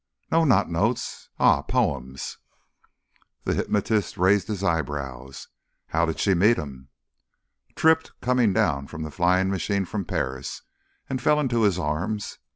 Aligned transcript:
"No 0.31 0.45
not 0.45 0.67
notes.... 0.67 1.29
Ah 1.39 1.61
poems." 1.61 2.39
The 3.43 3.53
hypnotist 3.53 4.17
raised 4.17 4.47
his 4.47 4.63
eyebrows. 4.63 5.47
"How 5.89 6.07
did 6.07 6.17
she 6.19 6.33
meet 6.33 6.57
him?" 6.57 6.87
"Tripped 7.75 8.19
coming 8.19 8.51
down 8.51 8.87
from 8.87 9.03
the 9.03 9.11
flying 9.11 9.51
machine 9.51 9.85
from 9.85 10.05
Paris 10.05 10.63
and 11.07 11.21
fell 11.21 11.39
into 11.39 11.61
his 11.61 11.77
arms. 11.77 12.39